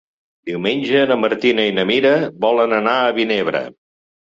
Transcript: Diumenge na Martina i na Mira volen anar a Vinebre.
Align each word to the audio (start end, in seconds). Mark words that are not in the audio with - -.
Diumenge 0.49 1.03
na 1.11 1.19
Martina 1.25 1.67
i 1.73 1.77
na 1.77 1.87
Mira 1.93 2.17
volen 2.49 2.77
anar 2.83 2.99
a 3.07 3.17
Vinebre. 3.23 3.69